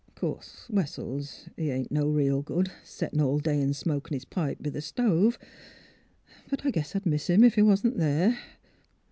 'Course, 0.15 0.67
Wessels, 0.67 1.47
he 1.57 1.69
ain't 1.69 1.91
no 1.91 2.07
real 2.09 2.41
good, 2.41 2.71
settin' 2.83 3.21
all 3.21 3.37
day 3.37 3.61
an' 3.61 3.71
smokin' 3.71 4.17
'is 4.17 4.25
pipe 4.25 4.57
b' 4.59 4.71
th' 4.71 4.81
stove. 4.81 5.37
But 6.49 6.65
I 6.65 6.71
guess 6.71 6.95
I'd 6.95 7.05
miss 7.05 7.29
'im 7.29 7.43
if 7.43 7.53
he 7.53 7.61
wa'n't 7.61 7.99
there. 7.99 8.35